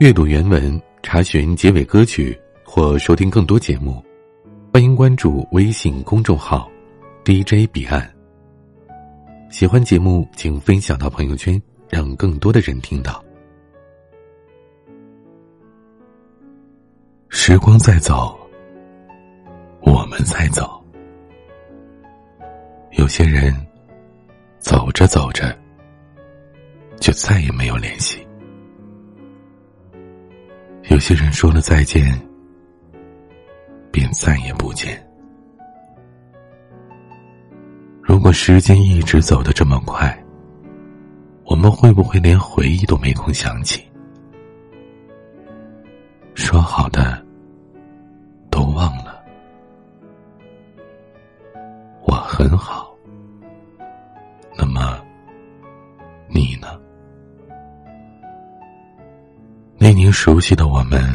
[0.00, 2.34] 阅读原文，查询结尾歌曲
[2.64, 4.02] 或收听更多节目，
[4.72, 6.66] 欢迎关注微信公众号
[7.22, 8.10] “DJ 彼岸”。
[9.52, 11.60] 喜欢节目，请分享到朋友圈，
[11.90, 13.22] 让更多的人听到。
[17.28, 18.34] 时光在走，
[19.82, 20.82] 我们在走。
[22.92, 23.54] 有些人
[24.60, 25.54] 走着走着，
[26.98, 28.16] 就再也没有联系；
[30.90, 32.20] 有些人说了再见，
[33.92, 35.00] 便再也不见。
[38.02, 40.12] 如果时间一直走得这么快，
[41.44, 43.88] 我们会不会连回忆都没空想起？
[46.34, 47.24] 说好的
[48.50, 49.24] 都忘了，
[52.02, 52.92] 我很好。
[54.58, 55.00] 那么
[56.28, 56.79] 你呢？
[60.10, 61.14] 熟悉的我们，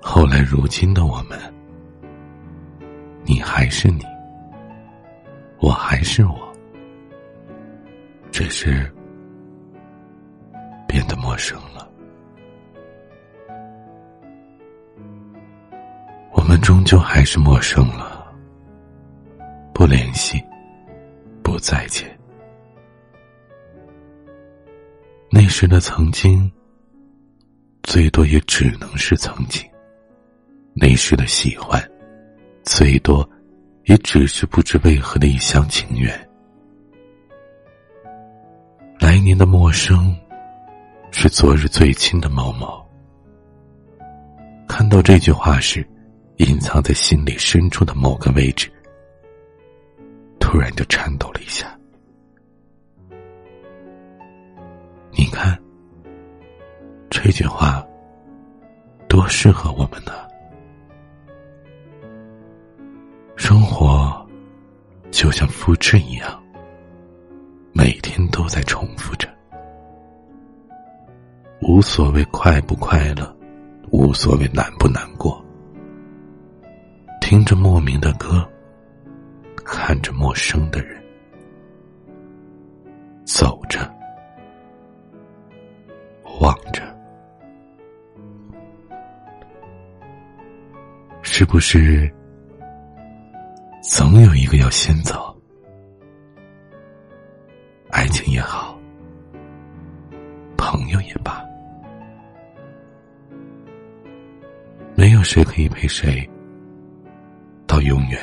[0.00, 1.38] 后来如今的我们，
[3.24, 4.04] 你还是你。
[5.58, 6.52] 我还是我，
[8.30, 8.90] 只是
[10.88, 11.86] 变得陌生了。
[16.32, 18.32] 我们终究还是陌生了，
[19.74, 20.42] 不联系，
[21.42, 22.08] 不再见。
[25.30, 26.50] 那时的曾经，
[27.90, 29.68] 最多也只能是曾经；
[30.74, 31.82] 那时的喜欢，
[32.62, 33.28] 最多。
[33.86, 36.28] 也只是不知为何的一厢情愿。
[39.00, 40.16] 来年的陌生，
[41.10, 42.80] 是昨日最亲的某某。
[44.68, 45.84] 看到这句话时，
[46.36, 48.70] 隐藏在心里深处的某个位置，
[50.38, 51.76] 突然就颤抖了一下。
[57.10, 57.84] 这句话
[59.08, 60.12] 多适合我们呢。
[63.36, 64.26] 生活
[65.10, 66.42] 就像复制一样，
[67.72, 69.28] 每天都在重复着。
[71.60, 73.36] 无所谓快不快乐，
[73.90, 75.44] 无所谓难不难过。
[77.20, 78.48] 听着莫名的歌，
[79.64, 81.02] 看着陌生的人，
[83.24, 83.92] 走着，
[91.40, 92.06] 是不是？
[93.80, 95.34] 总有一个要先走，
[97.88, 98.78] 爱情也好，
[100.58, 101.42] 朋友也罢，
[104.94, 106.28] 没有谁可以陪谁
[107.66, 108.20] 到永远。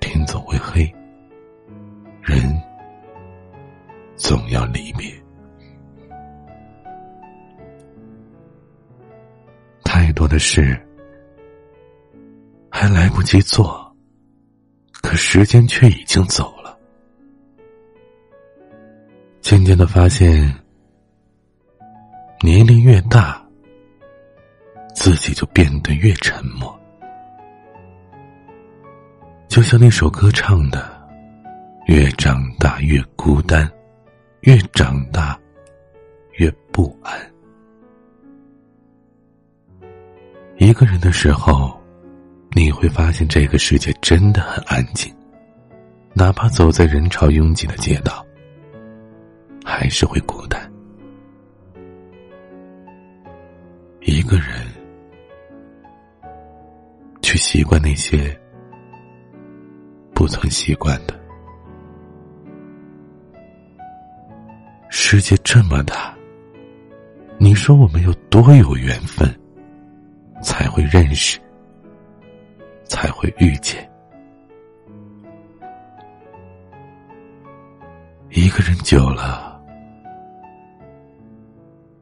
[0.00, 0.90] 天总会黑，
[2.22, 2.40] 人
[4.16, 5.12] 总要离别，
[10.20, 10.78] 多的事。
[12.70, 13.90] 还来不及做，
[15.00, 16.78] 可时间却已经走了。
[19.40, 20.54] 渐渐的发现，
[22.42, 23.42] 年龄越大，
[24.94, 26.78] 自己就变得越沉默。
[29.48, 30.86] 就像那首歌唱的
[31.88, 33.70] ：“越长大越孤单，
[34.42, 35.29] 越长大
[41.00, 41.74] 人的时候。
[42.52, 45.14] 你会发现这个世界真的很安静，
[46.12, 48.26] 哪怕走在人潮拥挤的街道，
[49.64, 50.60] 还是会孤单。
[54.00, 54.66] 一个人
[57.22, 58.36] 去习惯那些
[60.12, 61.14] 不曾习惯的。
[64.88, 66.12] 世界这么大，
[67.38, 69.32] 你说我们有多有缘分，
[70.42, 71.38] 才会认识？
[72.84, 73.88] 才会遇见
[78.30, 79.62] 一个人，久了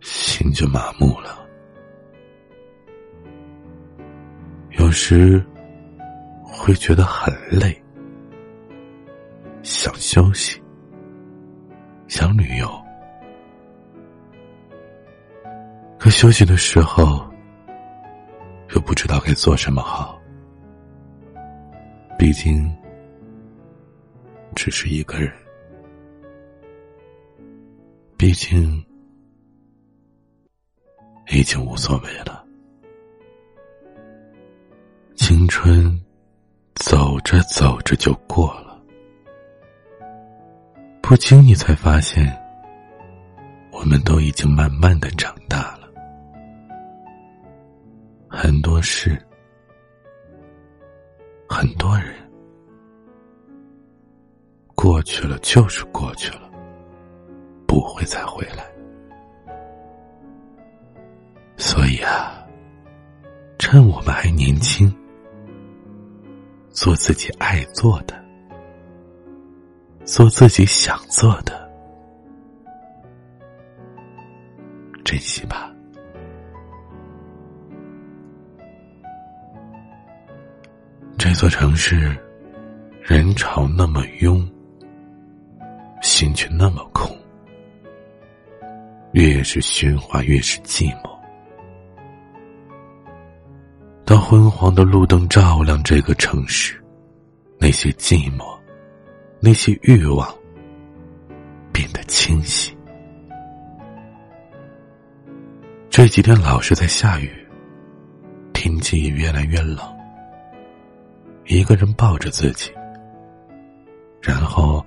[0.00, 1.42] 心就麻木了。
[4.72, 5.42] 有时
[6.42, 7.82] 会觉得很累，
[9.62, 10.62] 想休息，
[12.08, 12.70] 想旅游。
[15.98, 17.24] 可休息的时候，
[18.74, 20.20] 又不知道该做什么好。
[22.18, 22.70] 毕竟，
[24.54, 25.32] 只是一个人。
[28.16, 28.84] 毕竟，
[31.30, 32.44] 已经无所谓了。
[35.14, 36.00] 青春，
[36.74, 38.80] 走着走着就过了。
[41.00, 42.34] 不经意才发现，
[43.70, 45.73] 我们都已经慢慢的长大，
[48.36, 49.16] 很多事，
[51.48, 52.12] 很多人，
[54.74, 56.50] 过去了就是过去了，
[57.64, 58.64] 不会再回来。
[61.56, 62.44] 所以啊，
[63.56, 64.92] 趁我们还年轻，
[66.70, 68.20] 做自己爱做的，
[70.04, 71.70] 做自己想做的。
[75.04, 75.70] 珍惜吧。
[81.24, 82.14] 这座城市
[83.00, 84.46] 人潮那么拥，
[86.02, 87.16] 心却那么空。
[89.12, 91.18] 越是喧哗，越是寂寞。
[94.04, 96.78] 当昏黄的路灯照亮这个城市，
[97.58, 98.44] 那些寂寞，
[99.40, 100.28] 那些欲望，
[101.72, 102.76] 变得清晰。
[105.88, 107.32] 这几天老是在下雨，
[108.52, 109.78] 天气也越来越冷。
[111.46, 112.72] 一个人抱着自己，
[114.20, 114.84] 然后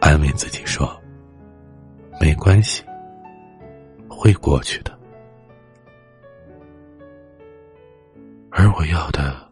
[0.00, 1.00] 安慰自己说
[2.20, 2.82] ：“没关系，
[4.08, 4.98] 会过去的。”
[8.50, 9.48] 而我要的，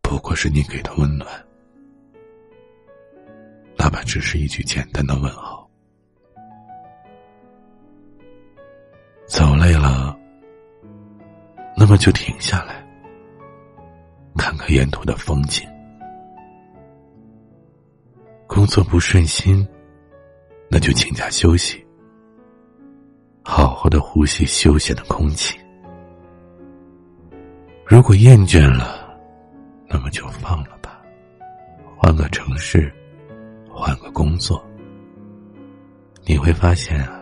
[0.00, 1.28] 不过是你给的温暖，
[3.76, 5.62] 哪怕只是一句简单的问候。
[9.26, 10.18] 走累了，
[11.76, 12.73] 那么就停下来，
[14.44, 15.66] 看看沿途的风景。
[18.46, 19.66] 工作不顺心，
[20.68, 21.82] 那就请假休息，
[23.42, 25.58] 好好的呼吸休闲的空气。
[27.86, 29.16] 如果厌倦了，
[29.88, 31.00] 那么就放了吧，
[31.96, 32.92] 换个城市，
[33.70, 34.62] 换个工作，
[36.26, 37.18] 你会发现啊。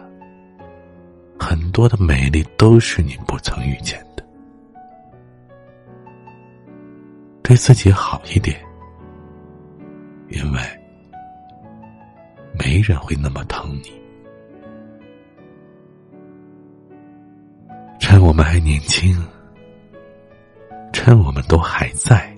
[1.38, 4.21] 很多的美丽都是你不曾遇见的，
[7.52, 8.58] 对自己好一点，
[10.31, 10.60] 因为
[12.58, 13.93] 没人会那么疼你。
[18.00, 19.14] 趁我们还年轻，
[20.94, 22.34] 趁我们都还在，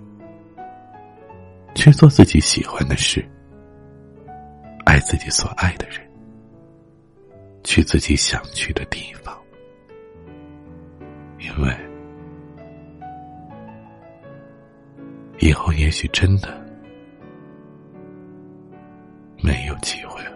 [1.76, 3.24] 去做自己喜欢的事，
[4.84, 6.00] 爱自己所爱的人。
[7.62, 9.40] 去自己想去的地方，
[11.38, 11.72] 因为
[15.44, 16.48] 以后也许真的
[19.42, 20.32] 没有机会了。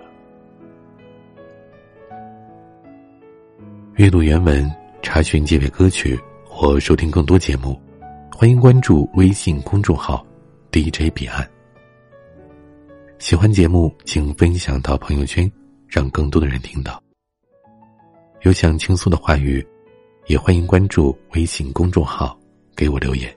[3.96, 4.70] 阅读原文，
[5.00, 7.80] 查询结尾歌曲或收听更多节目，
[8.30, 10.22] 欢迎关注微信公众号
[10.70, 11.48] DJ 彼岸。
[13.18, 15.50] 喜欢节目，请分享到朋友圈，
[15.86, 17.02] 让更多的人听到。
[18.42, 19.66] 有想倾诉的话语，
[20.26, 22.38] 也欢迎关注微信公众号
[22.76, 23.34] 给我留言。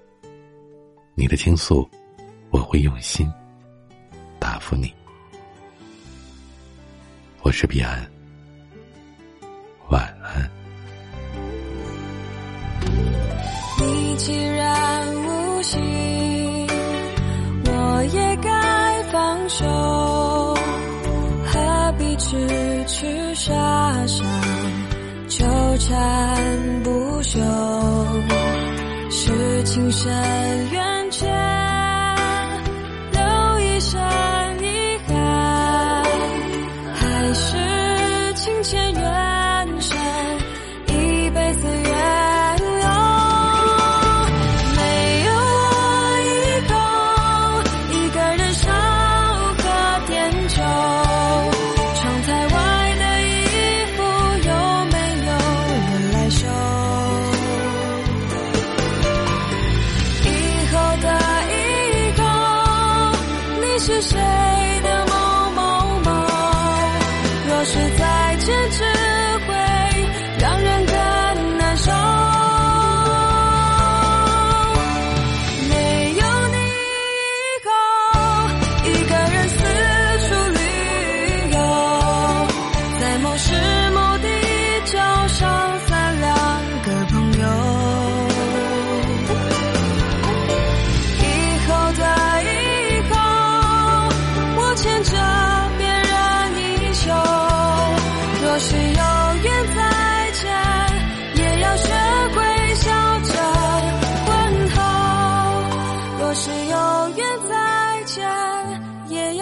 [1.21, 1.88] 你的倾诉，
[2.50, 3.31] 我会用心
[4.39, 4.91] 答复你。
[7.44, 8.09] 我是彼岸，
[9.91, 10.50] 晚安。
[13.77, 15.79] 你既然无心，
[17.65, 19.63] 我也该放手，
[21.45, 23.53] 何必痴痴傻
[24.07, 24.25] 傻？
[25.27, 25.45] 纠
[25.77, 27.39] 缠不休，
[29.12, 30.12] 是情深
[30.72, 30.90] 缘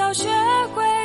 [0.10, 0.28] 要学
[0.74, 0.99] 会。